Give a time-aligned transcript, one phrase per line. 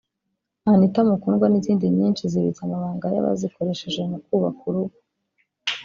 [0.71, 4.97] ‘Anita Mukundwa’ n’izindi nyinshi zibitse amabanga y'abazikoresheje mu kubuka urugo